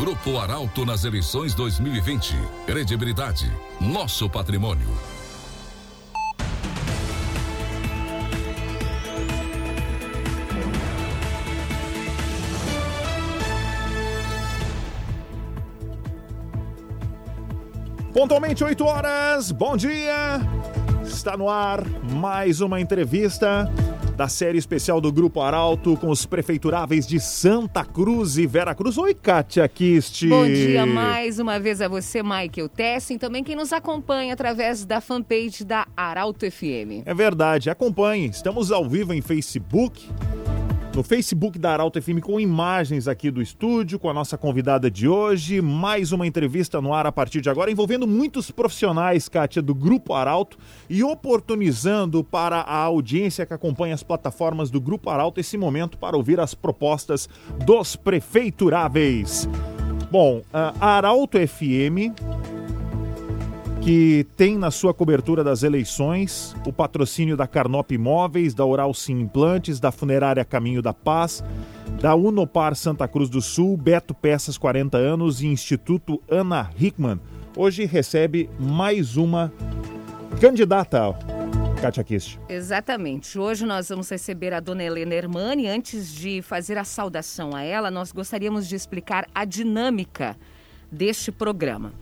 [0.00, 2.34] Grupo Arauto nas eleições 2020.
[2.64, 4.88] Credibilidade, nosso patrimônio.
[18.14, 20.40] Pontualmente 8 horas, bom dia!
[21.04, 23.70] Está no ar mais uma entrevista
[24.20, 28.98] da série especial do Grupo Arauto com os prefeituráveis de Santa Cruz e Vera Cruz.
[28.98, 30.28] Oi, Kátia Kist.
[30.28, 35.00] Bom dia mais uma vez a você, Michael Tessin, também quem nos acompanha através da
[35.00, 37.00] fanpage da Arauto FM.
[37.06, 38.28] É verdade, acompanhe.
[38.28, 40.06] Estamos ao vivo em Facebook,
[40.94, 45.08] no Facebook da Arauto FM com imagens aqui do estúdio, com a nossa convidada de
[45.08, 45.60] hoje.
[45.60, 50.14] Mais uma entrevista no ar a partir de agora, envolvendo muitos profissionais, Kátia, do Grupo
[50.14, 50.58] Arauto
[50.88, 56.16] e oportunizando para a audiência que acompanha as plataformas do Grupo Arauto esse momento para
[56.16, 57.28] ouvir as propostas
[57.64, 59.48] dos prefeituráveis.
[60.10, 62.39] Bom, a Arauto FM
[63.80, 69.20] que tem na sua cobertura das eleições o patrocínio da Carnop Imóveis, da Oral Sim
[69.20, 71.42] Implantes, da Funerária Caminho da Paz,
[72.00, 77.18] da Unopar Santa Cruz do Sul, Beto Peças 40 anos e Instituto Ana Hickman.
[77.56, 79.52] Hoje recebe mais uma
[80.40, 81.14] candidata,
[81.80, 82.38] Kátia Kist.
[82.48, 83.38] Exatamente.
[83.38, 85.66] Hoje nós vamos receber a dona Helena Hermani.
[85.66, 90.36] Antes de fazer a saudação a ela, nós gostaríamos de explicar a dinâmica
[90.92, 91.92] deste programa.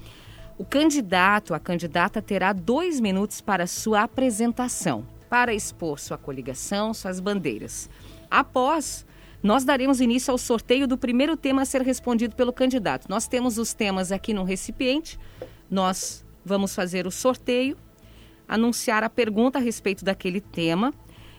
[0.58, 7.20] O candidato, a candidata, terá dois minutos para sua apresentação, para expor sua coligação, suas
[7.20, 7.88] bandeiras.
[8.28, 9.06] Após,
[9.40, 13.08] nós daremos início ao sorteio do primeiro tema a ser respondido pelo candidato.
[13.08, 15.16] Nós temos os temas aqui no recipiente,
[15.70, 17.76] nós vamos fazer o sorteio,
[18.48, 20.92] anunciar a pergunta a respeito daquele tema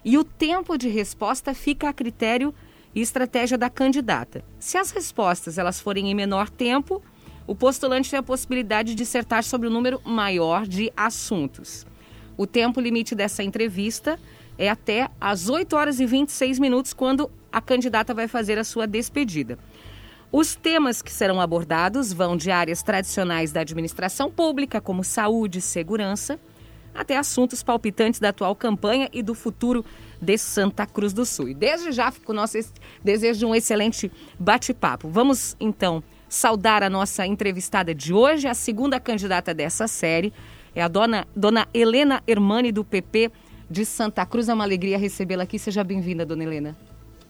[0.05, 2.55] e o tempo de resposta fica a critério
[2.95, 4.45] e estratégia da candidata.
[4.59, 7.03] Se as respostas elas forem em menor tempo,
[7.49, 11.83] o postulante tem a possibilidade de dissertar sobre um número maior de assuntos.
[12.37, 14.19] O tempo limite dessa entrevista
[14.55, 18.85] é até às 8 horas e 26 minutos, quando a candidata vai fazer a sua
[18.85, 19.57] despedida.
[20.31, 25.61] Os temas que serão abordados vão de áreas tradicionais da administração pública, como saúde e
[25.61, 26.39] segurança,
[26.93, 29.83] até assuntos palpitantes da atual campanha e do futuro
[30.21, 31.49] de Santa Cruz do Sul.
[31.49, 32.59] E desde já fico o nosso
[33.03, 35.09] desejo de um excelente bate-papo.
[35.09, 40.31] Vamos então saudar a nossa entrevistada de hoje, a segunda candidata dessa série.
[40.75, 43.31] É a dona, dona Helena Hermani, do PP
[43.69, 44.47] de Santa Cruz.
[44.47, 45.57] É uma alegria recebê-la aqui.
[45.57, 46.77] Seja bem-vinda, dona Helena.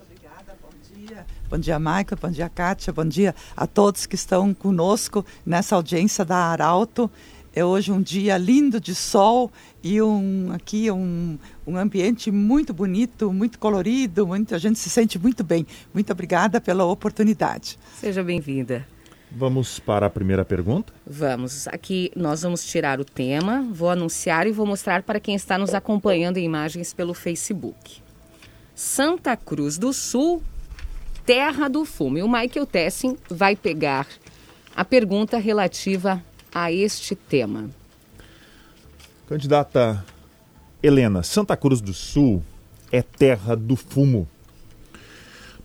[0.04, 1.26] Obrigada, bom dia.
[1.50, 2.18] Bom dia, Michael.
[2.22, 2.92] Bom dia, Kátia.
[2.92, 7.10] Bom dia a todos que estão conosco nessa audiência da Arauto.
[7.60, 9.52] É hoje um dia lindo de sol
[9.84, 11.38] e um aqui um,
[11.68, 15.68] um ambiente muito bonito, muito colorido, muito, a gente se sente muito bem.
[15.94, 17.78] Muito obrigada pela oportunidade.
[17.96, 18.88] Seja bem-vinda.
[19.30, 20.94] Vamos para a primeira pergunta?
[21.06, 21.68] Vamos.
[21.68, 25.74] Aqui nós vamos tirar o tema, vou anunciar e vou mostrar para quem está nos
[25.74, 28.02] acompanhando em imagens pelo Facebook.
[28.74, 30.42] Santa Cruz do Sul,
[31.26, 32.20] terra do fumo.
[32.20, 34.08] E o Michael Tessin vai pegar
[34.74, 37.70] a pergunta relativa a este tema.
[39.28, 40.04] Candidata
[40.82, 42.42] Helena, Santa Cruz do Sul
[42.92, 44.28] é terra do fumo,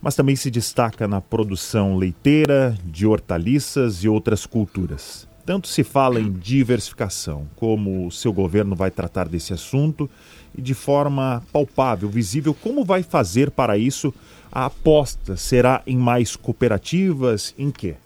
[0.02, 5.26] mas também se destaca na produção leiteira, de hortaliças e outras culturas.
[5.46, 10.08] Tanto se fala em diversificação, como o seu governo vai tratar desse assunto
[10.56, 14.12] e de forma palpável, visível, como vai fazer para isso
[14.50, 15.36] a aposta?
[15.36, 17.54] Será em mais cooperativas?
[17.58, 17.96] Em quê?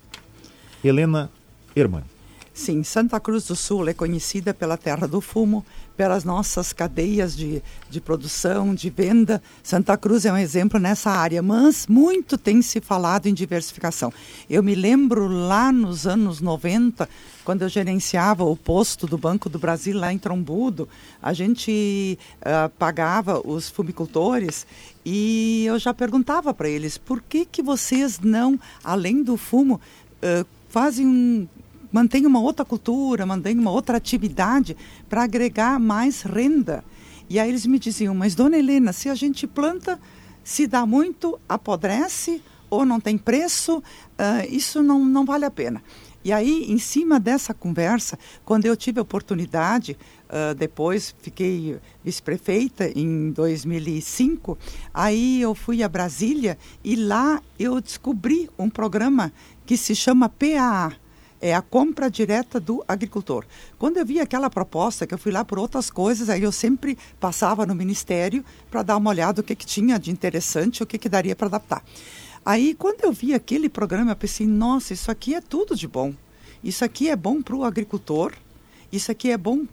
[0.83, 1.29] Helena
[1.75, 2.18] Hermani.
[2.59, 5.65] Sim, Santa Cruz do Sul é conhecida pela terra do fumo,
[5.95, 9.41] pelas nossas cadeias de, de produção, de venda.
[9.63, 14.11] Santa Cruz é um exemplo nessa área, mas muito tem se falado em diversificação.
[14.49, 17.07] Eu me lembro lá nos anos 90,
[17.45, 20.89] quando eu gerenciava o posto do Banco do Brasil lá em Trombudo,
[21.23, 24.67] a gente uh, pagava os fumicultores
[25.05, 29.79] e eu já perguntava para eles por que, que vocês não, além do fumo,
[30.21, 31.47] uh, fazem um
[31.91, 34.75] mantém uma outra cultura, mantém uma outra atividade
[35.07, 36.83] para agregar mais renda.
[37.29, 39.99] E aí eles me diziam, mas dona Helena, se a gente planta,
[40.43, 43.83] se dá muito, apodrece ou não tem preço, uh,
[44.49, 45.81] isso não, não vale a pena.
[46.23, 52.91] E aí, em cima dessa conversa, quando eu tive a oportunidade, uh, depois fiquei vice-prefeita
[52.93, 54.57] em 2005,
[54.93, 59.31] aí eu fui a Brasília e lá eu descobri um programa
[59.65, 60.93] que se chama PAA,
[61.41, 63.45] é a compra direta do agricultor.
[63.77, 66.97] Quando eu vi aquela proposta, que eu fui lá por outras coisas, aí eu sempre
[67.19, 70.97] passava no ministério para dar uma olhada o que, que tinha de interessante, o que,
[70.97, 71.83] que daria para adaptar.
[72.45, 76.13] Aí, quando eu vi aquele programa, eu pensei, nossa, isso aqui é tudo de bom.
[76.63, 78.33] Isso aqui é bom para o agricultor,
[78.91, 79.65] isso aqui é bom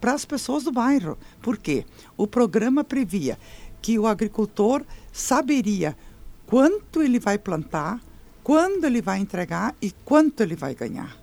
[0.00, 1.18] para as pessoas do bairro.
[1.40, 1.84] Por quê?
[2.16, 3.38] O programa previa
[3.80, 4.82] que o agricultor
[5.12, 5.96] saberia
[6.46, 8.00] quanto ele vai plantar,
[8.44, 11.16] quando ele vai entregar e quanto ele vai ganhar.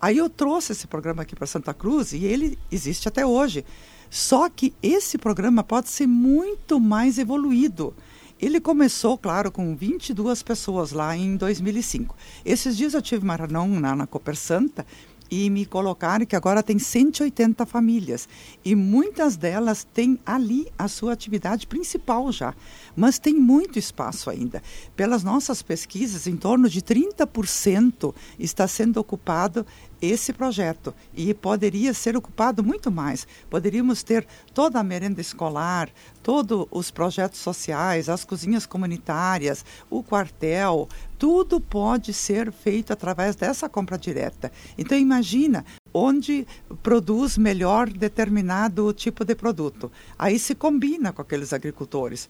[0.00, 3.64] Aí eu trouxe esse programa aqui para Santa Cruz e ele existe até hoje.
[4.10, 7.94] Só que esse programa pode ser muito mais evoluído.
[8.40, 12.14] Ele começou, claro, com 22 pessoas lá em 2005.
[12.44, 14.84] Esses dias eu tive uma reunião na, Cooper Santa
[15.30, 18.28] e me colocaram que agora tem 180 famílias
[18.64, 22.54] e muitas delas têm ali a sua atividade principal já,
[22.94, 24.62] mas tem muito espaço ainda.
[24.94, 29.66] Pelas nossas pesquisas, em torno de 30% está sendo ocupado
[30.04, 33.26] esse projeto e poderia ser ocupado muito mais.
[33.48, 35.88] Poderíamos ter toda a merenda escolar,
[36.22, 43.68] todos os projetos sociais, as cozinhas comunitárias, o quartel, tudo pode ser feito através dessa
[43.68, 44.52] compra direta.
[44.76, 46.46] Então imagina onde
[46.82, 49.90] produz melhor determinado tipo de produto.
[50.18, 52.28] Aí se combina com aqueles agricultores.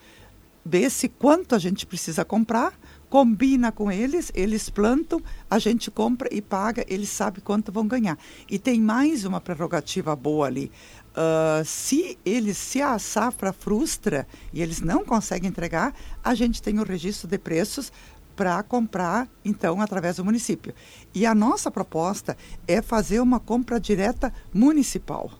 [0.66, 2.72] Vê-se quanto a gente precisa comprar,
[3.14, 8.18] combina com eles, eles plantam, a gente compra e paga, eles sabem quanto vão ganhar.
[8.50, 10.68] E tem mais uma prerrogativa boa ali.
[11.12, 15.94] Uh, se eles, se a safra frustra e eles não conseguem entregar,
[16.24, 17.92] a gente tem o registro de preços
[18.34, 20.74] para comprar, então, através do município.
[21.14, 22.36] E a nossa proposta
[22.66, 25.30] é fazer uma compra direta municipal,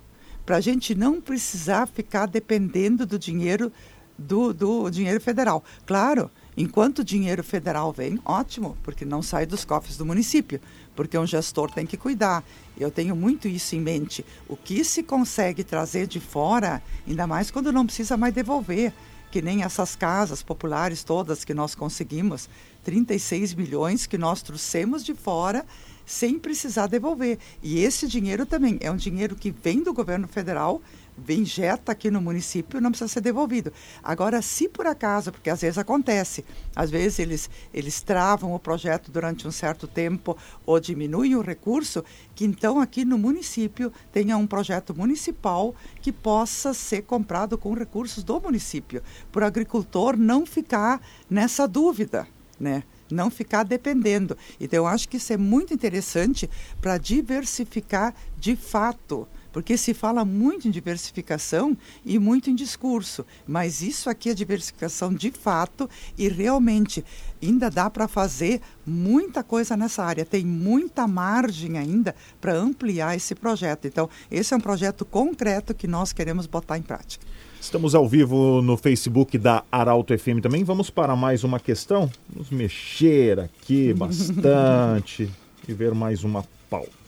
[0.47, 3.73] para a gente não precisar ficar dependendo do dinheiro
[4.17, 5.65] do, do dinheiro federal.
[5.85, 10.61] Claro, Enquanto o dinheiro federal vem, ótimo, porque não sai dos cofres do município,
[10.95, 12.45] porque um gestor tem que cuidar.
[12.79, 14.25] Eu tenho muito isso em mente.
[14.49, 18.93] O que se consegue trazer de fora, ainda mais quando não precisa mais devolver,
[19.33, 22.49] que nem essas casas populares todas que nós conseguimos,
[22.85, 25.67] 36 milhões que nós trouxemos de fora
[26.07, 27.39] sem precisar devolver.
[27.61, 30.81] E esse dinheiro também é um dinheiro que vem do governo federal
[31.29, 33.73] injeta aqui no município, não precisa ser devolvido.
[34.03, 36.45] Agora, se por acaso, porque às vezes acontece,
[36.75, 42.05] às vezes eles, eles travam o projeto durante um certo tempo ou diminuem o recurso,
[42.35, 48.25] que então aqui no município tenha um projeto municipal que possa ser comprado com recursos
[48.25, 51.01] do município, para o agricultor não ficar
[51.31, 52.27] nessa dúvida,
[52.59, 52.83] né?
[53.11, 54.37] não ficar dependendo.
[54.61, 56.49] Então, eu acho que isso é muito interessante
[56.81, 63.83] para diversificar de fato porque se fala muito em diversificação e muito em discurso, mas
[63.83, 67.05] isso aqui é diversificação de fato e realmente
[67.41, 73.33] ainda dá para fazer muita coisa nessa área, tem muita margem ainda para ampliar esse
[73.37, 73.87] projeto.
[73.87, 77.25] Então, esse é um projeto concreto que nós queremos botar em prática.
[77.61, 80.65] Estamos ao vivo no Facebook da Arauto FM também.
[80.65, 82.11] Vamos para mais uma questão?
[82.29, 85.31] Vamos mexer aqui bastante
[85.69, 87.04] e ver mais uma pauta.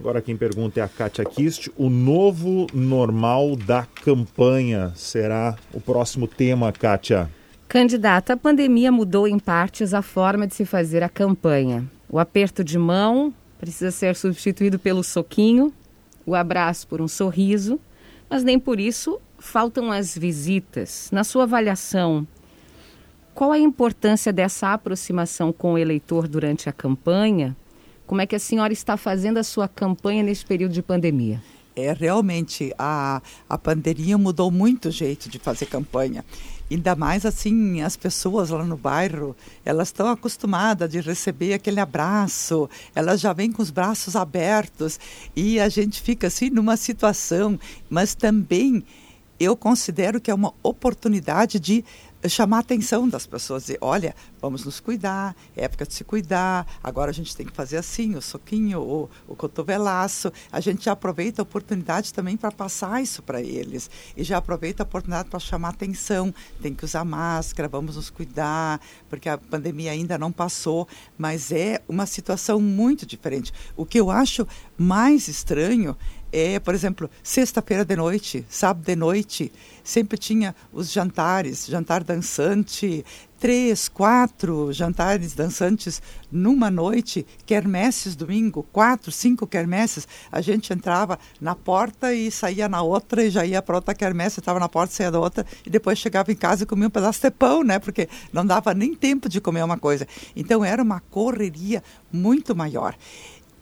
[0.00, 1.70] Agora quem pergunta é a Kátia Kist.
[1.76, 7.28] O novo normal da campanha será o próximo tema, Kátia.
[7.66, 11.84] Candidata, a pandemia mudou em partes a forma de se fazer a campanha.
[12.08, 15.72] O aperto de mão precisa ser substituído pelo soquinho,
[16.24, 17.80] o abraço por um sorriso,
[18.30, 21.10] mas nem por isso faltam as visitas.
[21.12, 22.26] Na sua avaliação,
[23.34, 27.56] qual a importância dessa aproximação com o eleitor durante a campanha?
[28.08, 31.42] Como é que a senhora está fazendo a sua campanha nesse período de pandemia?
[31.76, 36.24] É, realmente, a, a pandemia mudou muito o jeito de fazer campanha.
[36.70, 42.68] Ainda mais assim, as pessoas lá no bairro, elas estão acostumadas de receber aquele abraço,
[42.94, 44.98] elas já vêm com os braços abertos
[45.36, 47.60] e a gente fica assim numa situação,
[47.90, 48.82] mas também
[49.38, 51.84] eu considero que é uma oportunidade de
[52.26, 56.66] chamar a atenção das pessoas, dizer, olha, vamos nos cuidar, é época de se cuidar,
[56.82, 60.92] agora a gente tem que fazer assim, o soquinho, o, o cotovelaço, a gente já
[60.92, 65.38] aproveita a oportunidade também para passar isso para eles, e já aproveita a oportunidade para
[65.38, 70.88] chamar atenção, tem que usar máscara, vamos nos cuidar, porque a pandemia ainda não passou,
[71.16, 73.52] mas é uma situação muito diferente.
[73.76, 74.46] O que eu acho
[74.76, 75.96] mais estranho
[76.32, 83.04] é, por exemplo, sexta-feira de noite, sábado de noite, sempre tinha os jantares, jantar dançante,
[83.38, 90.06] três, quatro jantares dançantes numa noite, quermesses domingo, quatro, cinco quermesses.
[90.30, 94.40] A gente entrava na porta e saía na outra e já ia para outra quermesse,
[94.40, 97.22] estava na porta, saía da outra e depois chegava em casa e comia um pedaço
[97.22, 97.78] de pão, né?
[97.78, 100.06] Porque não dava nem tempo de comer uma coisa.
[100.36, 101.82] Então era uma correria
[102.12, 102.94] muito maior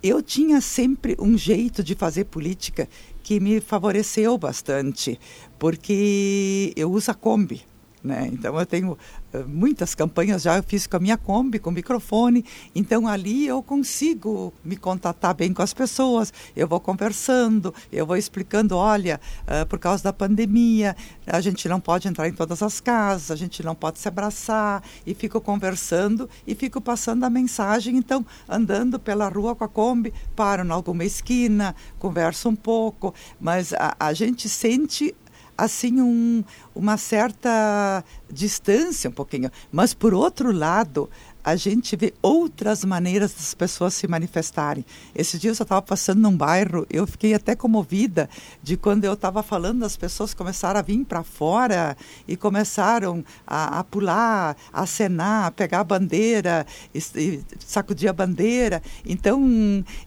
[0.09, 2.89] eu tinha sempre um jeito de fazer política
[3.23, 5.19] que me favoreceu bastante,
[5.59, 7.63] porque eu uso a Kombi.
[8.07, 8.31] Né?
[8.33, 12.45] Então eu tenho uh, muitas campanhas já eu fiz com a minha Kombi, com microfone.
[12.73, 16.33] Então ali eu consigo me contatar bem com as pessoas.
[16.55, 20.97] Eu vou conversando, eu vou explicando, olha, uh, por causa da pandemia,
[21.27, 24.85] a gente não pode entrar em todas as casas, a gente não pode se abraçar
[25.05, 27.97] e fico conversando e fico passando a mensagem.
[27.97, 33.73] Então andando pela rua com a Kombi, paro em alguma esquina, converso um pouco, mas
[33.73, 35.13] a, a gente sente
[35.57, 36.45] assim um,
[36.75, 39.51] uma certa distância um pouquinho.
[39.71, 41.09] Mas por outro lado,
[41.47, 44.85] a gente vê outras maneiras das pessoas se manifestarem.
[45.15, 48.29] Esses dias eu estava passando num bairro, eu fiquei até comovida
[48.61, 53.79] de quando eu estava falando, as pessoas começaram a vir para fora e começaram a,
[53.79, 58.83] a, pular, a acenar, a pegar a bandeira, e, e sacudir a bandeira.
[59.05, 59.41] Então,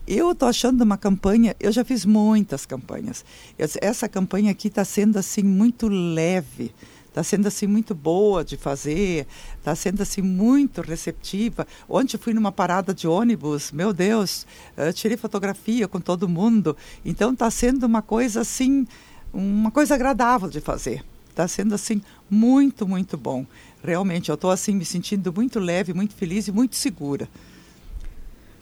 [0.06, 3.24] eu estou achando uma campanha, eu já fiz muitas campanhas.
[3.56, 6.70] essa campanha aqui está sendo assim muito leve
[7.10, 9.26] está sendo assim muito boa de fazer,
[9.58, 11.66] está sendo assim muito receptiva.
[11.88, 14.46] Ontem fui numa parada de ônibus, meu Deus,
[14.94, 16.76] tirei fotografia com todo mundo.
[17.04, 18.86] Então está sendo uma coisa assim,
[19.32, 21.04] uma coisa agradável de fazer.
[21.28, 23.44] Está sendo assim muito, muito bom.
[23.82, 27.28] Realmente, eu estou assim me sentindo muito leve, muito feliz e muito segura.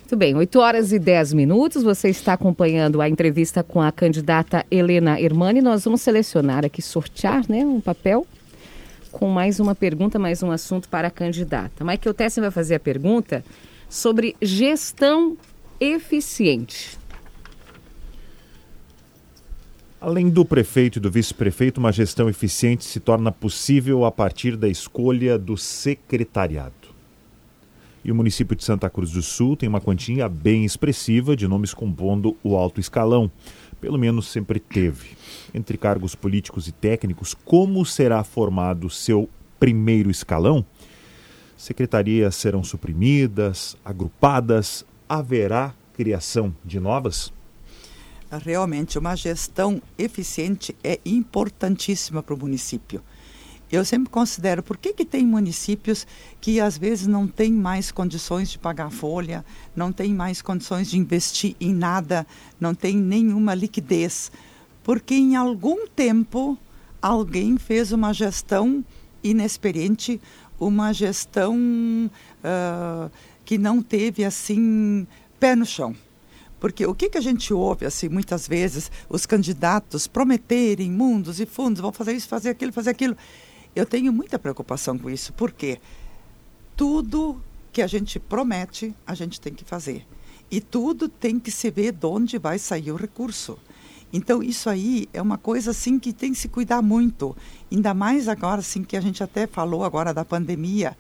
[0.01, 1.83] Muito bem, 8 horas e 10 minutos.
[1.83, 5.61] Você está acompanhando a entrevista com a candidata Helena Hermani.
[5.61, 8.27] Nós vamos selecionar aqui, sortear né, um papel
[9.11, 11.85] com mais uma pergunta, mais um assunto para a candidata.
[11.85, 13.45] Michael Tessin vai fazer a pergunta
[13.89, 15.37] sobre gestão
[15.81, 16.99] eficiente.
[20.01, 24.69] Além do prefeito e do vice-prefeito, uma gestão eficiente se torna possível a partir da
[24.69, 26.73] escolha do secretariado.
[28.05, 31.75] E o município de Santa Cruz do Sul tem uma quantia bem expressiva de nomes
[31.75, 33.31] compondo o alto escalão
[33.81, 35.17] pelo menos sempre teve.
[35.55, 40.65] Entre cargos políticos e técnicos, como será formado seu primeiro escalão?
[41.57, 47.33] Secretarias serão suprimidas, agrupadas, haverá criação de novas?
[48.31, 53.03] Realmente, uma gestão eficiente é importantíssima para o município
[53.71, 56.07] eu sempre considero por que, que tem municípios
[56.41, 59.45] que às vezes não têm mais condições de pagar folha,
[59.77, 62.27] não têm mais condições de investir em nada,
[62.59, 64.33] não tem nenhuma liquidez.
[64.83, 66.57] Porque em algum tempo
[67.03, 68.83] alguém fez uma gestão
[69.23, 70.21] inexperiente,
[70.59, 73.11] uma gestão uh,
[73.45, 75.07] que não teve assim
[75.39, 75.95] pé no chão.
[76.61, 81.47] Porque o que, que a gente ouve, assim, muitas vezes, os candidatos prometerem mundos e
[81.47, 83.17] fundos, vão fazer isso, fazer aquilo, fazer aquilo.
[83.75, 85.81] Eu tenho muita preocupação com isso, porque
[86.77, 87.41] tudo
[87.73, 90.07] que a gente promete, a gente tem que fazer.
[90.51, 93.59] E tudo tem que se ver de onde vai sair o recurso.
[94.13, 97.37] Então, isso aí é uma coisa assim que tem que se cuidar muito.
[97.71, 100.97] Ainda mais agora, assim, que a gente até falou agora da pandemia.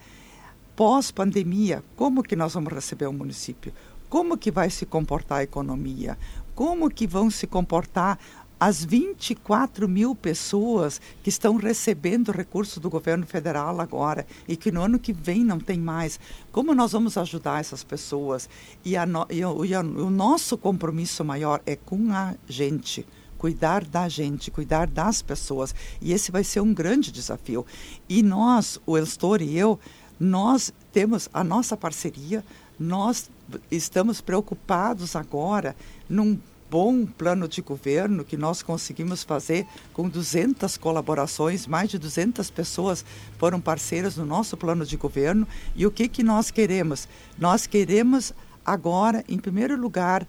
[0.76, 3.72] Pós-pandemia, como que nós vamos receber o município?
[4.08, 6.18] Como que vai se comportar a economia?
[6.54, 8.18] Como que vão se comportar
[8.58, 14.82] as 24 mil pessoas que estão recebendo recursos do governo federal agora e que no
[14.82, 16.18] ano que vem não tem mais.
[16.50, 18.48] Como nós vamos ajudar essas pessoas?
[18.84, 23.06] E, a no, e, o, e a, o nosso compromisso maior é com a gente
[23.38, 25.74] cuidar da gente, cuidar das pessoas.
[26.00, 27.64] E esse vai ser um grande desafio.
[28.08, 29.78] E nós, o Elstor e eu,
[30.18, 32.44] nós temos a nossa parceria,
[32.78, 33.30] nós
[33.70, 35.76] estamos preocupados agora
[36.08, 36.38] num
[36.70, 43.04] bom plano de governo que nós conseguimos fazer com 200 colaborações, mais de 200 pessoas
[43.38, 45.46] foram parceiras no nosso plano de governo.
[45.74, 47.08] E o que, que nós queremos?
[47.38, 48.34] Nós queremos
[48.64, 50.26] agora, em primeiro lugar,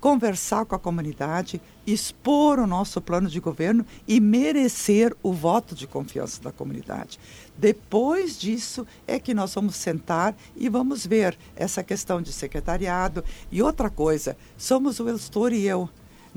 [0.00, 5.86] conversar com a comunidade, expor o nosso plano de governo e merecer o voto de
[5.86, 7.18] confiança da comunidade.
[7.56, 13.24] Depois disso é que nós vamos sentar e vamos ver essa questão de secretariado.
[13.50, 15.88] E outra coisa, somos o Elstor e eu.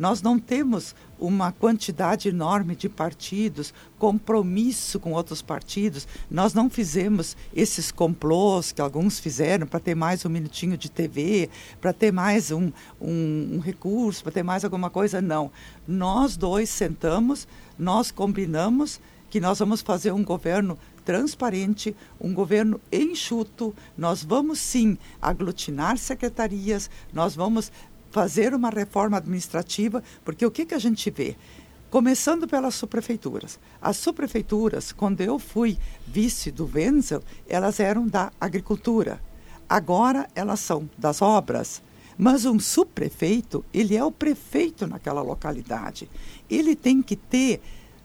[0.01, 6.08] Nós não temos uma quantidade enorme de partidos, compromisso com outros partidos.
[6.27, 11.51] Nós não fizemos esses complôs que alguns fizeram para ter mais um minutinho de TV,
[11.79, 15.22] para ter mais um, um, um recurso, para ter mais alguma coisa.
[15.22, 15.51] Não.
[15.88, 23.74] Nós dois sentamos, nós combinamos que nós vamos fazer um governo transparente, um governo enxuto.
[23.98, 27.72] Nós vamos sim aglutinar secretarias, nós vamos
[28.12, 31.36] fazer uma reforma administrativa, porque o que, que a gente vê?
[31.89, 33.60] Começando pelas subprefeituras.
[33.82, 39.22] As subprefeituras, quando eu fui vice do Wenzel, elas eram da agricultura.
[39.68, 41.82] Agora elas são das obras.
[42.18, 46.10] Mas um subprefeito, ele é o prefeito naquela localidade.
[46.50, 47.62] Ele tem que ter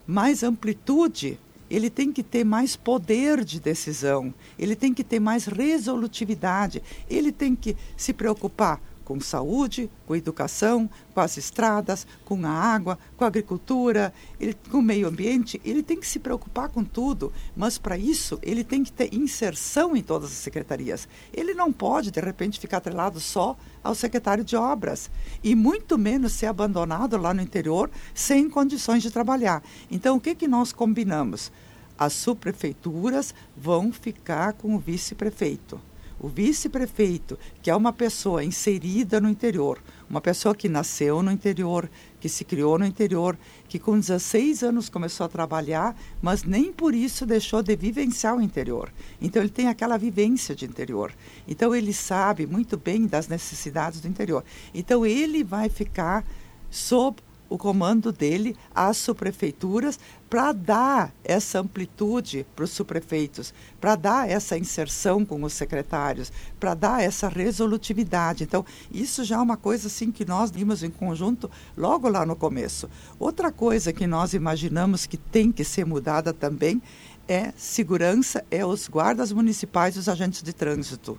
[0.06, 5.46] mais amplitude ele tem que ter mais poder de decisão, ele tem que ter mais
[5.46, 12.50] resolutividade, ele tem que se preocupar com saúde, com educação, com as estradas, com a
[12.50, 15.60] água, com a agricultura, ele, com o meio ambiente.
[15.64, 19.96] Ele tem que se preocupar com tudo, mas para isso ele tem que ter inserção
[19.96, 21.08] em todas as secretarias.
[21.32, 25.08] Ele não pode, de repente, ficar atrelado só ao secretário de obras
[25.42, 29.62] e muito menos ser abandonado lá no interior sem condições de trabalhar.
[29.88, 31.52] Então, o que, que nós combinamos?
[31.96, 35.80] As subprefeituras vão ficar com o vice-prefeito
[36.18, 41.90] o vice-prefeito, que é uma pessoa inserida no interior, uma pessoa que nasceu no interior,
[42.20, 46.94] que se criou no interior, que com 16 anos começou a trabalhar, mas nem por
[46.94, 48.92] isso deixou de vivenciar o interior.
[49.20, 51.12] Então ele tem aquela vivência de interior.
[51.46, 54.44] Então ele sabe muito bem das necessidades do interior.
[54.74, 56.24] Então ele vai ficar
[56.70, 59.98] sob o comando dele às subprefeituras
[60.28, 66.74] para dar essa amplitude para os subprefeitos, para dar essa inserção com os secretários, para
[66.74, 68.44] dar essa resolutividade.
[68.44, 72.34] Então, isso já é uma coisa assim que nós vimos em conjunto logo lá no
[72.34, 72.90] começo.
[73.18, 76.82] Outra coisa que nós imaginamos que tem que ser mudada também
[77.28, 81.18] é segurança, é os guardas municipais e os agentes de trânsito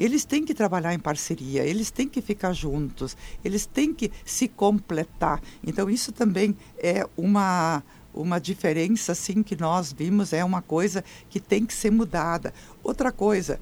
[0.00, 3.14] eles têm que trabalhar em parceria, eles têm que ficar juntos,
[3.44, 5.42] eles têm que se completar.
[5.62, 11.38] Então isso também é uma uma diferença assim que nós vimos é uma coisa que
[11.38, 12.52] tem que ser mudada.
[12.82, 13.60] Outra coisa,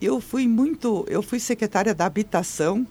[0.00, 2.84] eu fui muito, eu fui secretária da habitação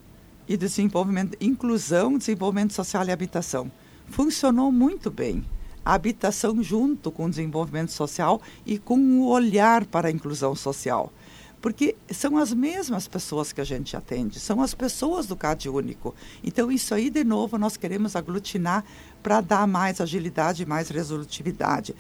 [0.48, 3.70] e desenvolvimento, inclusão, desenvolvimento social e habitação.
[4.08, 5.44] Funcionou muito bem.
[5.84, 11.12] A habitação junto com o desenvolvimento social e com o olhar para a inclusão social
[11.64, 16.14] porque são as mesmas pessoas que a gente atende, são as pessoas do CAD único.
[16.44, 18.84] Então, isso aí, de novo, nós queremos aglutinar
[19.24, 21.96] para dar mais agilidade, mais resolutividade.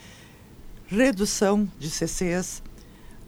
[0.85, 2.61] Redução de CCs,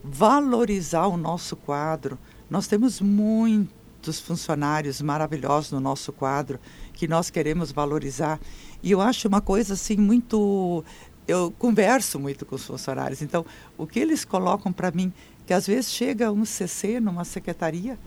[0.04, 2.20] valorizar o nosso quadro.
[2.50, 6.60] Nós temos muitos funcionários maravilhosos no nosso quadro
[6.92, 8.42] que nós queremos valorizar.
[8.84, 10.84] E eu acho uma coisa assim muito.
[11.28, 13.46] Eu converso muito com os funcionários, então
[13.78, 15.12] o que eles colocam para mim
[15.46, 18.00] que às vezes chega um CC numa secretaria,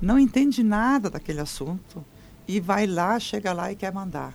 [0.00, 2.04] não entende nada daquele assunto
[2.48, 4.34] e vai lá, chega lá e quer mandar.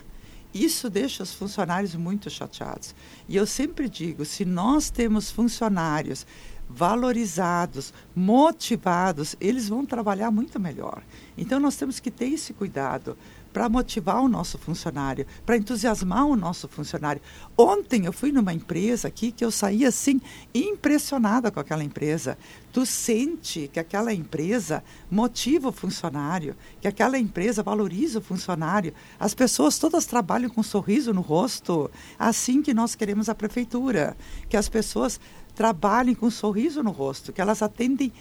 [0.54, 2.94] Isso deixa os funcionários muito chateados.
[3.28, 6.26] E eu sempre digo, se nós temos funcionários
[6.68, 11.02] valorizados, motivados, eles vão trabalhar muito melhor.
[11.36, 13.16] Então nós temos que ter esse cuidado
[13.56, 17.22] para motivar o nosso funcionário, para entusiasmar o nosso funcionário.
[17.56, 20.20] Ontem eu fui numa empresa aqui que eu saí assim
[20.54, 22.36] impressionada com aquela empresa.
[22.70, 28.92] Tu sente que aquela empresa motiva o funcionário, que aquela empresa valoriza o funcionário.
[29.18, 34.14] As pessoas todas trabalham com um sorriso no rosto, assim que nós queremos a prefeitura,
[34.50, 35.18] que as pessoas
[35.54, 38.12] trabalhem com um sorriso no rosto, que elas atendem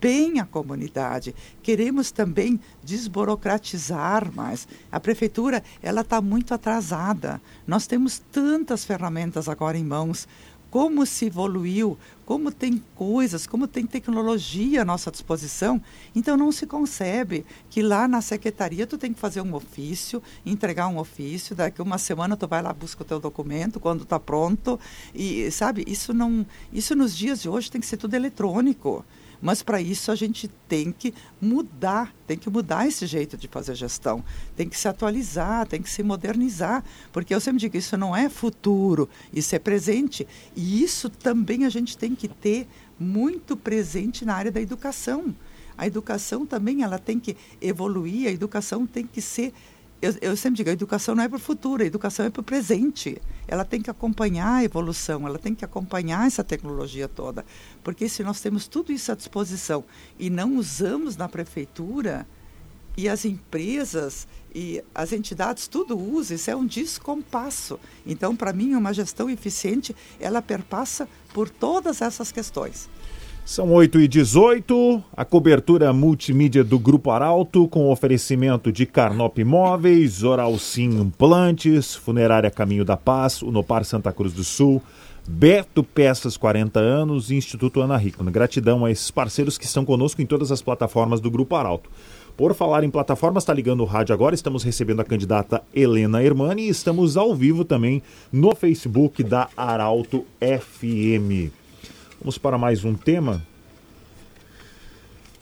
[0.00, 1.34] bem a comunidade.
[1.62, 4.66] Queremos também desburocratizar mais.
[4.90, 7.40] A prefeitura ela está muito atrasada.
[7.66, 10.28] Nós temos tantas ferramentas agora em mãos.
[10.70, 15.80] Como se evoluiu, como tem coisas, como tem tecnologia à nossa disposição.
[16.14, 20.88] Então não se concebe que lá na secretaria tu tem que fazer um ofício, entregar
[20.88, 24.80] um ofício, daqui uma semana tu vai lá busca o teu documento quando está pronto
[25.14, 29.04] e sabe isso não, isso nos dias de hoje tem que ser tudo eletrônico.
[29.40, 33.74] Mas para isso a gente tem que mudar, tem que mudar esse jeito de fazer
[33.74, 34.24] gestão,
[34.56, 38.28] tem que se atualizar, tem que se modernizar, porque eu sempre digo isso não é
[38.28, 40.26] futuro, isso é presente.
[40.54, 42.66] E isso também a gente tem que ter
[42.98, 45.34] muito presente na área da educação.
[45.76, 49.52] A educação também ela tem que evoluir, a educação tem que ser
[50.04, 52.40] eu, eu, sempre digo, a educação não é para o futuro, a educação é para
[52.40, 53.20] o presente.
[53.48, 57.44] Ela tem que acompanhar a evolução, ela tem que acompanhar essa tecnologia toda.
[57.82, 59.82] Porque se nós temos tudo isso à disposição
[60.18, 62.26] e não usamos na prefeitura,
[62.96, 67.80] e as empresas e as entidades tudo usam, isso é um descompasso.
[68.06, 72.88] Então, para mim, uma gestão eficiente, ela perpassa por todas essas questões.
[73.44, 80.22] São 8 e 18 a cobertura multimídia do Grupo Arauto, com oferecimento de Carnop Imóveis,
[80.22, 84.80] Oral Sim Implantes, Funerária Caminho da Paz, Unopar Santa Cruz do Sul,
[85.28, 88.32] Beto Peças 40 anos e Instituto Ana Hickman.
[88.32, 91.90] Gratidão a esses parceiros que estão conosco em todas as plataformas do Grupo Arauto.
[92.38, 96.62] Por falar em plataformas, está ligando o rádio agora, estamos recebendo a candidata Helena Hermani
[96.62, 98.02] e estamos ao vivo também
[98.32, 101.63] no Facebook da Arauto FM.
[102.24, 103.42] Vamos para mais um tema.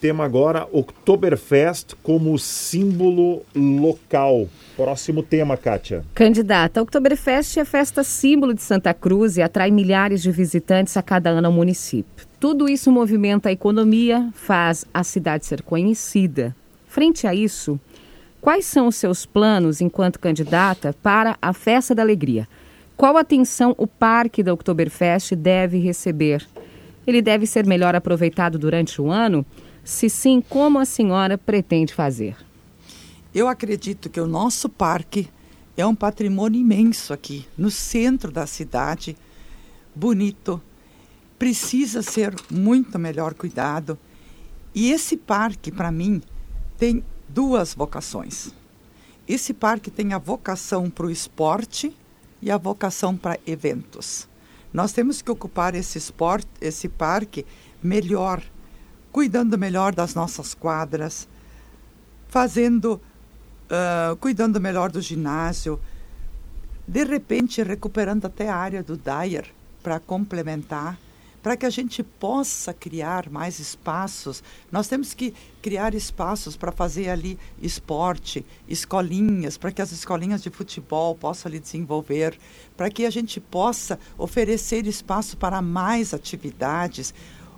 [0.01, 4.49] Tema agora, Oktoberfest como símbolo local.
[4.75, 6.05] Próximo tema, Kátia.
[6.13, 11.31] Candidata, Oktoberfest é festa símbolo de Santa Cruz e atrai milhares de visitantes a cada
[11.31, 12.27] ano ao município.
[12.41, 16.53] Tudo isso movimenta a economia, faz a cidade ser conhecida.
[16.89, 17.79] Frente a isso,
[18.41, 22.49] quais são os seus planos enquanto candidata para a Festa da Alegria?
[22.97, 26.47] Qual atenção o Parque da Oktoberfest deve receber?
[27.07, 29.45] Ele deve ser melhor aproveitado durante o ano?
[29.85, 32.37] Se sim, como a senhora pretende fazer?
[33.35, 35.29] Eu acredito que o nosso parque
[35.77, 39.17] é um patrimônio imenso aqui, no centro da cidade,
[39.95, 40.61] bonito,
[41.39, 43.99] precisa ser muito melhor cuidado.
[44.75, 46.23] E esse parque, para mim,
[46.79, 48.53] tem duas vocações.
[49.27, 51.95] Esse parque tem a vocação para o esporte
[52.41, 54.29] e a vocação para eventos.
[54.73, 57.45] Nós temos que ocupar esse esporte, esse parque
[57.83, 58.43] melhor
[59.13, 61.29] cuidando melhor das nossas quadras,
[62.29, 65.79] fazendo, uh, cuidando melhor do ginásio,
[66.89, 69.47] de repente recuperando até a área do Dyer
[69.83, 70.99] para complementar,
[71.43, 74.43] para que a gente possa criar mais espaços.
[74.71, 80.51] Nós temos que criar espaços para fazer ali esporte, escolinhas, para que as escolinhas de
[80.51, 82.39] futebol possam ali desenvolver,
[82.77, 87.13] para que a gente possa oferecer espaço para mais atividades.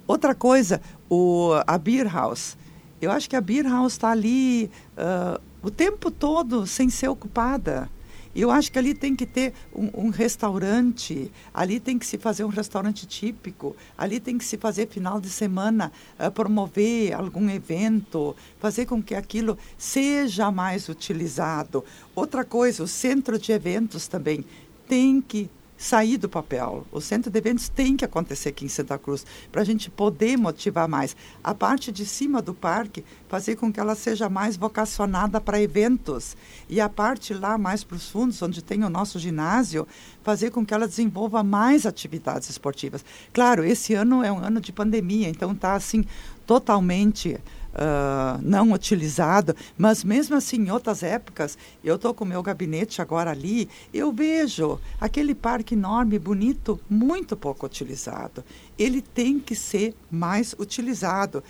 [0.06, 2.56] Outra coisa, o, a Beer House.
[3.00, 7.90] Eu acho que a Beer House está ali uh, o tempo todo sem ser ocupada.
[8.34, 12.44] Eu acho que ali tem que ter um, um, restaurante, ali tem que se fazer
[12.44, 18.34] um restaurante típico, ali tem que se fazer final de semana, uh, promover algum evento,
[18.58, 21.84] fazer com que aquilo seja mais utilizado.
[22.14, 24.44] Outra coisa, o centro de eventos também
[24.88, 25.48] tem que
[25.84, 26.86] sair do papel.
[26.90, 30.34] O centro de eventos tem que acontecer aqui em Santa Cruz para a gente poder
[30.38, 31.14] motivar mais.
[31.42, 36.38] A parte de cima do parque, fazer com que ela seja mais vocacionada para eventos.
[36.70, 39.86] E a parte lá mais para os fundos, onde tem o nosso ginásio,
[40.22, 43.04] fazer com que ela desenvolva mais atividades esportivas.
[43.30, 46.02] Claro, esse ano é um ano de pandemia, então está assim
[46.46, 47.38] totalmente
[47.74, 53.02] uh, não utilizado, mas mesmo assim, em outras épocas, eu estou com o meu gabinete
[53.02, 58.44] agora ali, eu vejo aquele parque enorme, bonito, muito pouco utilizado.
[58.78, 61.42] Ele tem que ser mais utilizado.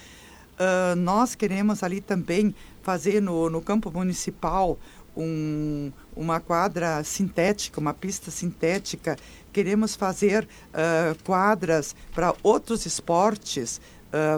[0.54, 4.78] Uh, nós queremos ali também fazer no, no campo municipal
[5.16, 9.16] um, uma quadra sintética, uma pista sintética.
[9.52, 13.80] Queremos fazer uh, quadras para outros esportes,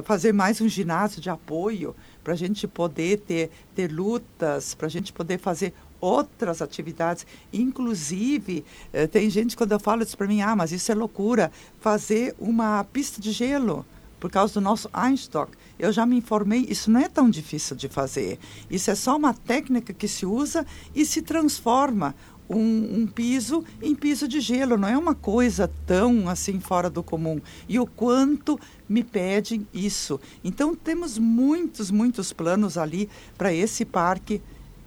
[0.05, 4.91] fazer mais um ginásio de apoio para a gente poder ter, ter lutas, para a
[4.91, 7.27] gente poder fazer outras atividades.
[7.53, 11.51] Inclusive, uh, tem gente quando eu falo isso para mim, ah, mas isso é loucura,
[11.81, 13.85] fazer uma pista de gelo
[14.19, 15.53] por causa do nosso Einstock.
[15.79, 18.39] Eu já me informei, isso não é tão difícil de fazer.
[18.71, 22.15] Isso é só uma técnica que se usa e se transforma
[22.49, 27.03] um, um, piso em piso de gelo, não é uma coisa tão assim fora do
[27.03, 27.41] comum.
[27.69, 30.21] E o quanto me pedem isso.
[30.45, 34.41] Então temos muitos, muitos planos ali para esse parque,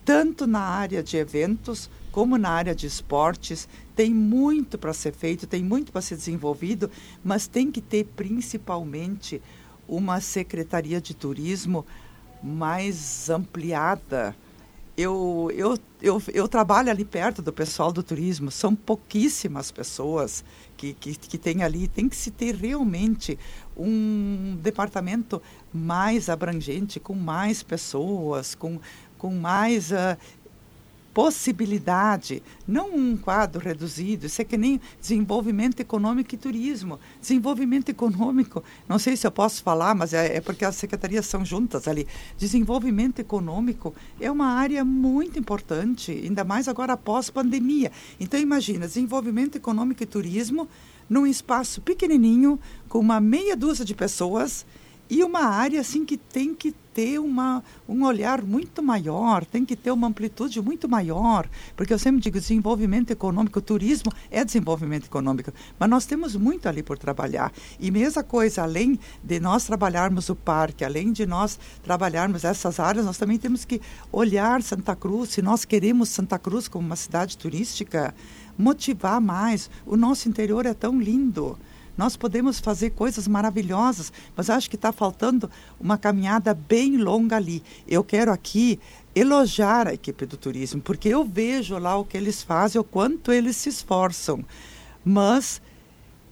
[0.05, 3.67] tanto na área de eventos como na área de esportes.
[3.95, 6.89] Tem muito para ser feito, tem muito para ser desenvolvido,
[7.23, 9.41] mas tem que ter principalmente
[9.87, 11.85] uma secretaria de turismo
[12.41, 14.35] mais ampliada
[14.99, 20.43] eu, eu, eu, eu trabalho ali perto do pessoal do turismo, são pouquíssimas pessoas
[20.75, 21.87] que, que, que tem ali.
[21.87, 23.39] Tem que se ter realmente
[23.77, 25.41] um departamento
[25.73, 28.77] mais abrangente, com mais pessoas, com,
[29.17, 30.17] com mais uh,
[31.19, 34.25] possibilidade, não um quadro reduzido.
[34.25, 36.97] Isso é que nem desenvolvimento econômico e turismo.
[37.19, 41.43] Desenvolvimento econômico, não sei se eu posso falar, mas é, é porque as secretarias são
[41.43, 42.07] juntas ali.
[42.37, 47.91] Desenvolvimento econômico é uma área muito importante, ainda mais agora após pandemia.
[48.17, 50.69] Então, imagina, desenvolvimento econômico e turismo
[51.09, 54.65] num espaço pequenininho, com uma meia dúzia de pessoas
[55.09, 59.75] e uma área assim que tem que ter uma, um olhar muito maior, tem que
[59.75, 65.53] ter uma amplitude muito maior, porque eu sempre digo desenvolvimento econômico, turismo é desenvolvimento econômico,
[65.79, 67.51] mas nós temos muito ali por trabalhar.
[67.79, 73.05] E mesma coisa, além de nós trabalharmos o parque, além de nós trabalharmos essas áreas,
[73.05, 77.37] nós também temos que olhar Santa Cruz, se nós queremos Santa Cruz como uma cidade
[77.37, 78.13] turística,
[78.57, 79.69] motivar mais.
[79.85, 81.57] O nosso interior é tão lindo.
[81.99, 87.61] Nós podemos fazer coisas maravilhosas, mas acho que está faltando uma caminhada bem longa ali.
[87.85, 88.79] Eu quero aqui
[89.13, 93.33] elogiar a equipe do turismo, porque eu vejo lá o que eles fazem, o quanto
[93.33, 94.45] eles se esforçam.
[95.03, 95.61] Mas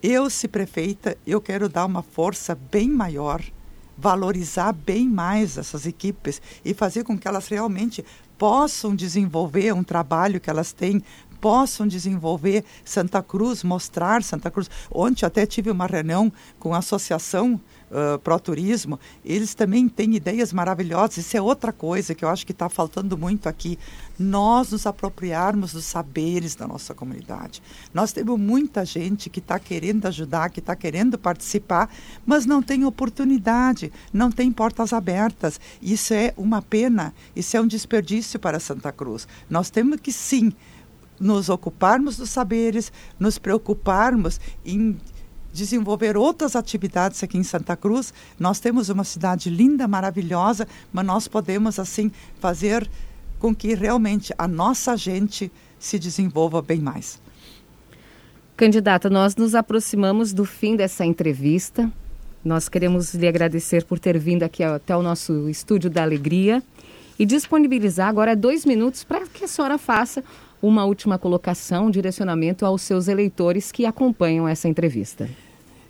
[0.02, 3.44] eu, se prefeita, eu quero dar uma força bem maior
[3.98, 8.06] valorizar bem mais essas equipes e fazer com que elas realmente
[8.38, 11.02] possam desenvolver um trabalho que elas têm
[11.40, 14.70] possam desenvolver Santa Cruz, mostrar Santa Cruz.
[14.92, 17.60] Ontem até tive uma reunião com a associação
[17.92, 21.18] uh, Pro Turismo, eles também têm ideias maravilhosas.
[21.18, 23.78] Isso é outra coisa que eu acho que está faltando muito aqui.
[24.18, 27.62] Nós nos apropriarmos dos saberes da nossa comunidade.
[27.94, 31.90] Nós temos muita gente que está querendo ajudar, que está querendo participar,
[32.26, 35.60] mas não tem oportunidade, não tem portas abertas.
[35.82, 39.28] Isso é uma pena, isso é um desperdício para Santa Cruz.
[39.50, 40.52] Nós temos que sim
[41.20, 44.98] nos ocuparmos dos saberes, nos preocuparmos em
[45.54, 48.14] desenvolver outras atividades aqui em Santa Cruz.
[48.40, 52.88] Nós temos uma cidade linda, maravilhosa, mas nós podemos assim fazer
[53.40, 57.20] com que realmente a nossa gente se desenvolva bem mais.
[58.56, 61.92] Candidata, nós nos aproximamos do fim dessa entrevista.
[62.44, 66.64] Nós queremos lhe agradecer por ter vindo aqui até o nosso estúdio da Alegria
[67.20, 70.24] e disponibilizar agora dois minutos para que a senhora faça
[70.62, 75.30] uma última colocação, um direcionamento aos seus eleitores que acompanham essa entrevista.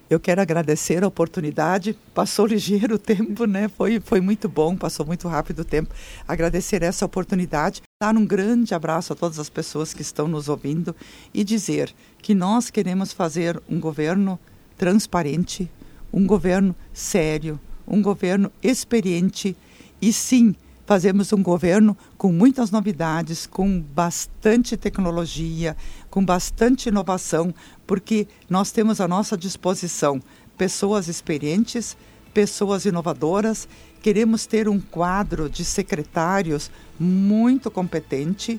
[0.09, 1.97] Eu quero agradecer a oportunidade.
[2.13, 3.67] Passou ligeiro o tempo, né?
[3.67, 5.93] Foi, foi muito bom, passou muito rápido o tempo.
[6.25, 10.95] Agradecer essa oportunidade, dar um grande abraço a todas as pessoas que estão nos ouvindo
[11.33, 14.39] e dizer que nós queremos fazer um governo
[14.77, 15.69] transparente,
[16.13, 19.57] um governo sério, um governo experiente
[20.01, 20.55] e sim
[20.87, 25.75] fazemos um governo com muitas novidades, com bastante tecnologia,
[26.09, 27.53] com bastante inovação,
[27.85, 30.21] porque nós temos à nossa disposição
[30.57, 31.97] pessoas experientes,
[32.33, 33.67] pessoas inovadoras.
[34.01, 38.57] Queremos ter um quadro de secretários muito competente.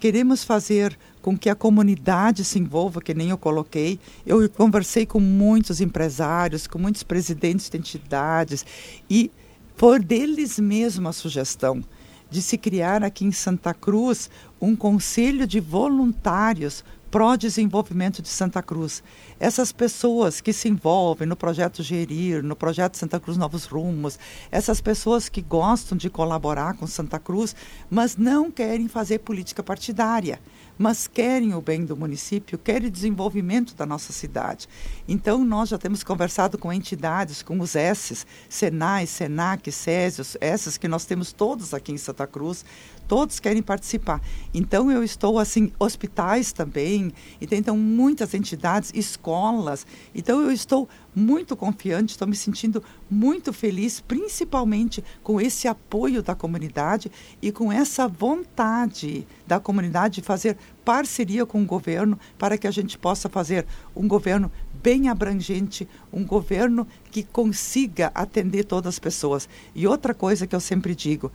[0.00, 4.00] Queremos fazer com que a comunidade se envolva, que nem eu coloquei.
[4.26, 8.66] Eu conversei com muitos empresários, com muitos presidentes de entidades
[9.08, 9.30] e
[9.78, 11.84] por deles mesmo a sugestão
[12.28, 14.28] de se criar aqui em Santa Cruz
[14.60, 19.04] um conselho de voluntários pró-desenvolvimento de Santa Cruz.
[19.38, 24.18] Essas pessoas que se envolvem no projeto Gerir, no projeto Santa Cruz Novos Rumos,
[24.50, 27.54] essas pessoas que gostam de colaborar com Santa Cruz,
[27.88, 30.40] mas não querem fazer política partidária
[30.78, 34.68] mas querem o bem do município, querem o desenvolvimento da nossa cidade.
[35.08, 40.86] Então, nós já temos conversado com entidades, com os S's, Senai, Senac, Césios, essas que
[40.86, 42.64] nós temos todos aqui em Santa Cruz,
[43.08, 44.20] todos querem participar.
[44.52, 49.86] Então eu estou assim, hospitais também, e tem então muitas entidades, escolas.
[50.14, 56.34] Então eu estou muito confiante, estou me sentindo muito feliz, principalmente com esse apoio da
[56.34, 57.10] comunidade
[57.42, 62.70] e com essa vontade da comunidade de fazer parceria com o governo para que a
[62.70, 63.66] gente possa fazer
[63.96, 64.50] um governo
[64.82, 69.48] bem abrangente, um governo que consiga atender todas as pessoas.
[69.74, 71.32] E outra coisa que eu sempre digo,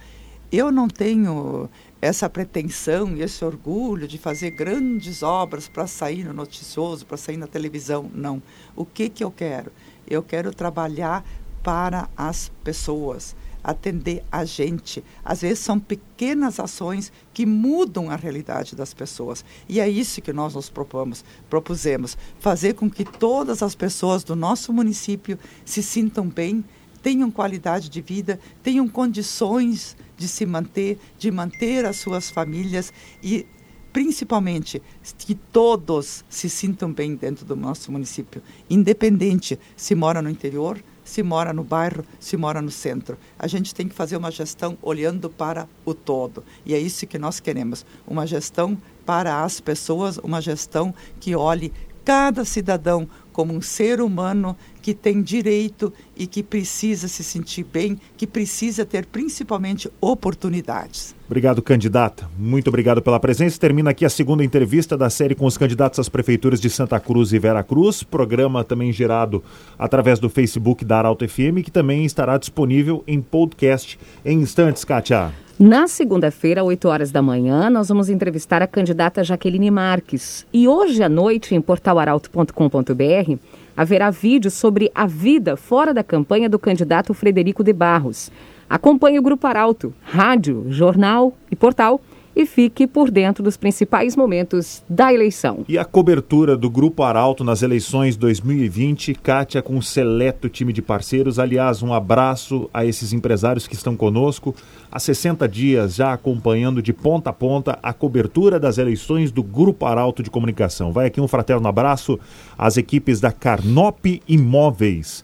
[0.54, 1.68] eu não tenho
[2.00, 7.38] essa pretensão e esse orgulho de fazer grandes obras para sair no noticioso, para sair
[7.38, 8.12] na televisão.
[8.14, 8.40] Não.
[8.76, 9.72] O que, que eu quero?
[10.08, 11.26] Eu quero trabalhar
[11.64, 15.04] para as pessoas, atender a gente.
[15.26, 19.44] Às vezes são pequenas ações que mudam a realidade das pessoas.
[19.68, 24.36] E é isso que nós nos propomos, propusemos, fazer com que todas as pessoas do
[24.36, 26.64] nosso município se sintam bem,
[27.04, 33.46] tenham qualidade de vida, tenham condições de se manter, de manter as suas famílias e
[33.92, 34.82] principalmente
[35.20, 41.22] que todos se sintam bem dentro do nosso município, independente se mora no interior, se
[41.22, 43.18] mora no bairro, se mora no centro.
[43.38, 46.44] A gente tem que fazer uma gestão olhando para o todo.
[46.66, 51.72] E é isso que nós queremos, uma gestão para as pessoas, uma gestão que olhe
[52.04, 57.98] cada cidadão como um ser humano que tem direito e que precisa se sentir bem,
[58.18, 61.16] que precisa ter principalmente oportunidades.
[61.26, 62.30] Obrigado, candidata.
[62.38, 63.58] Muito obrigado pela presença.
[63.58, 67.32] Termina aqui a segunda entrevista da série com os candidatos às prefeituras de Santa Cruz
[67.32, 68.04] e Vera Cruz.
[68.04, 69.42] Programa também gerado
[69.80, 75.32] através do Facebook da Arauto FM, que também estará disponível em podcast em instantes, Kátia.
[75.58, 80.46] Na segunda-feira, 8 horas da manhã, nós vamos entrevistar a candidata Jaqueline Marques.
[80.52, 83.38] E hoje à noite, em portalaralto.com.br,
[83.76, 88.32] haverá vídeo sobre a vida fora da campanha do candidato Frederico de Barros.
[88.70, 92.02] Acompanhe o Grupo Arauto, rádio, jornal e portal
[92.36, 95.64] e fique por dentro dos principais momentos da eleição.
[95.68, 100.82] E a cobertura do Grupo Arauto nas eleições 2020, Kátia, com um seleto time de
[100.82, 101.40] parceiros.
[101.40, 104.56] Aliás, um abraço a esses empresários que estão conosco
[104.92, 109.86] há 60 dias, já acompanhando de ponta a ponta a cobertura das eleições do Grupo
[109.86, 110.92] Arauto de Comunicação.
[110.92, 112.20] Vai aqui um fraterno abraço
[112.58, 115.24] às equipes da Carnop Imóveis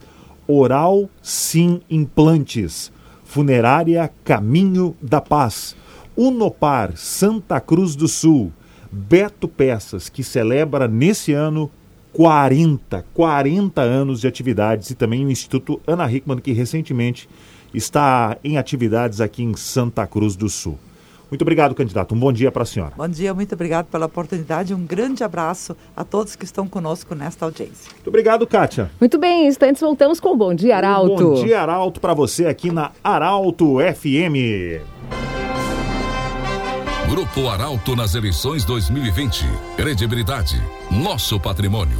[0.51, 2.91] Oral Sim Implantes,
[3.23, 5.75] Funerária Caminho da Paz,
[6.19, 8.51] Unopar Santa Cruz do Sul,
[8.91, 11.71] Beto Peças, que celebra nesse ano
[12.11, 17.29] 40, 40 anos de atividades e também o Instituto Ana Hickman, que recentemente
[17.73, 20.77] está em atividades aqui em Santa Cruz do Sul.
[21.31, 22.13] Muito obrigado, candidato.
[22.13, 22.91] Um bom dia para a senhora.
[22.97, 24.73] Bom dia, muito obrigado pela oportunidade.
[24.73, 27.93] Um grande abraço a todos que estão conosco nesta audiência.
[27.93, 28.91] Muito obrigado, Kátia.
[28.99, 31.13] Muito bem, instantes voltamos com o Bom Dia Arauto.
[31.13, 34.98] Um bom dia, Arauto, para você aqui na Arauto FM.
[37.09, 39.43] Grupo Arauto nas eleições 2020.
[39.75, 41.97] Credibilidade, nosso patrimônio.